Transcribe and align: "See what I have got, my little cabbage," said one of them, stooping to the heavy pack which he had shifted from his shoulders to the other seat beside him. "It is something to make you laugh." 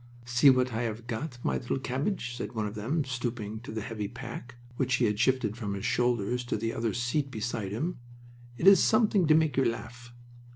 "See 0.25 0.49
what 0.49 0.73
I 0.73 0.81
have 0.81 1.05
got, 1.05 1.37
my 1.43 1.57
little 1.57 1.77
cabbage," 1.77 2.35
said 2.35 2.53
one 2.53 2.65
of 2.65 2.73
them, 2.73 3.05
stooping 3.05 3.59
to 3.59 3.71
the 3.71 3.81
heavy 3.83 4.07
pack 4.07 4.55
which 4.75 4.95
he 4.95 5.05
had 5.05 5.19
shifted 5.19 5.55
from 5.55 5.75
his 5.75 5.85
shoulders 5.85 6.43
to 6.45 6.57
the 6.57 6.73
other 6.73 6.91
seat 6.95 7.29
beside 7.29 7.71
him. 7.71 7.99
"It 8.57 8.65
is 8.65 8.81
something 8.81 9.27
to 9.27 9.35
make 9.35 9.57
you 9.57 9.65
laugh." 9.65 10.11